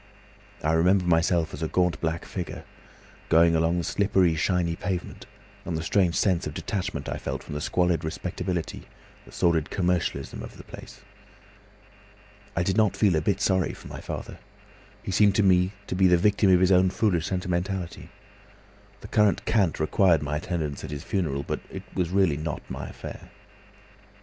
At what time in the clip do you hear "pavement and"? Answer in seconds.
4.75-5.77